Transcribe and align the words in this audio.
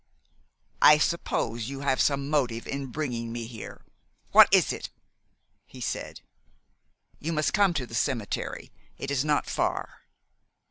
"I 0.81 0.97
suppose 0.97 1.69
you 1.69 1.81
have 1.81 2.01
some 2.01 2.27
motive 2.27 2.65
in 2.65 2.87
bringing 2.87 3.31
me 3.31 3.45
here. 3.45 3.85
What 4.31 4.51
is 4.51 4.73
it?" 4.73 4.89
he 5.67 5.79
said. 5.79 6.21
"You 7.19 7.31
must 7.31 7.53
come 7.53 7.75
to 7.75 7.85
the 7.85 7.93
cemetery. 7.93 8.71
It 8.97 9.11
is 9.11 9.23
not 9.23 9.45
far." 9.47 10.01